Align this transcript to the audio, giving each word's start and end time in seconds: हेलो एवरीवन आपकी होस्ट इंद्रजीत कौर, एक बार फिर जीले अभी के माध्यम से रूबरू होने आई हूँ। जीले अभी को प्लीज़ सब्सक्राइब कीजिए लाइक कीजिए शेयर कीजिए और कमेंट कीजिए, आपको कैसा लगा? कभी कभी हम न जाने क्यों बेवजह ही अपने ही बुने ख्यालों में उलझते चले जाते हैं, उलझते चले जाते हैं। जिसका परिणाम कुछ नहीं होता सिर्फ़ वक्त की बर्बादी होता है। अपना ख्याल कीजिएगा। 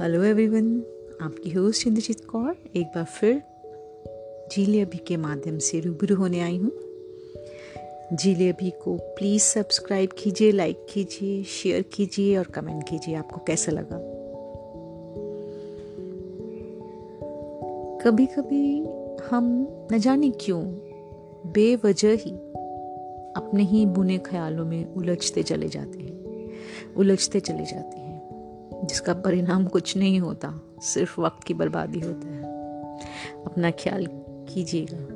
हेलो 0.00 0.22
एवरीवन 0.24 0.68
आपकी 1.22 1.50
होस्ट 1.50 1.86
इंद्रजीत 1.86 2.24
कौर, 2.24 2.56
एक 2.76 2.86
बार 2.86 3.04
फिर 3.04 3.42
जीले 4.52 4.80
अभी 4.80 4.98
के 4.98 5.16
माध्यम 5.16 5.58
से 5.58 5.80
रूबरू 5.80 6.16
होने 6.16 6.40
आई 6.40 6.56
हूँ। 6.56 6.70
जीले 8.12 8.48
अभी 8.48 8.70
को 8.70 8.96
प्लीज़ 9.16 9.42
सब्सक्राइब 9.42 10.10
कीजिए 10.18 10.50
लाइक 10.52 10.86
कीजिए 10.92 11.42
शेयर 11.44 11.82
कीजिए 11.92 12.36
और 12.36 12.44
कमेंट 12.44 12.82
कीजिए, 12.88 13.14
आपको 13.14 13.40
कैसा 13.46 13.72
लगा? 13.72 13.98
कभी 18.04 18.26
कभी 18.26 18.78
हम 19.30 19.66
न 19.92 19.98
जाने 19.98 20.30
क्यों 20.30 20.62
बेवजह 21.52 22.16
ही 22.16 22.32
अपने 23.36 23.62
ही 23.62 23.86
बुने 23.86 24.18
ख्यालों 24.18 24.64
में 24.64 24.94
उलझते 24.94 25.42
चले 25.42 25.68
जाते 25.68 25.98
हैं, 25.98 26.14
उलझते 26.96 27.40
चले 27.40 27.64
जाते 27.64 27.96
हैं। 27.96 28.03
जिसका 28.84 29.14
परिणाम 29.14 29.64
कुछ 29.64 29.96
नहीं 29.96 30.20
होता 30.20 30.60
सिर्फ़ 30.82 31.20
वक्त 31.20 31.44
की 31.44 31.54
बर्बादी 31.54 32.00
होता 32.00 32.28
है। 32.28 32.42
अपना 33.46 33.70
ख्याल 33.70 34.06
कीजिएगा। 34.48 35.13